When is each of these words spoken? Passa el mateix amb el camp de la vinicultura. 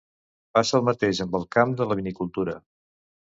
Passa 0.57 0.75
el 0.77 0.85
mateix 0.87 1.19
amb 1.25 1.37
el 1.41 1.45
camp 1.57 1.75
de 1.81 1.87
la 1.91 1.97
vinicultura. 2.01 2.57